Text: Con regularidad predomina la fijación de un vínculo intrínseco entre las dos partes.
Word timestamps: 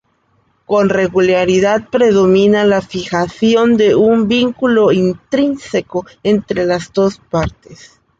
Con 0.65 0.89
regularidad 0.89 1.89
predomina 1.91 2.63
la 2.65 2.81
fijación 2.81 3.77
de 3.77 3.93
un 3.93 4.27
vínculo 4.27 4.91
intrínseco 4.91 6.07
entre 6.23 6.65
las 6.65 6.91
dos 6.91 7.19
partes. 7.29 8.01